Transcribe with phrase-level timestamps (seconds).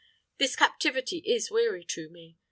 [0.39, 2.35] This captivity is weary to me.